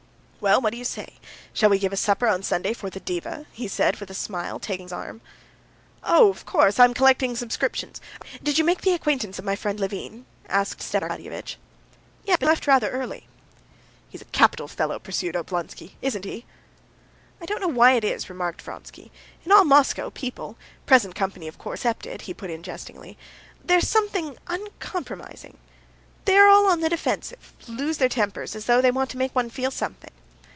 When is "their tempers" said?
27.99-28.55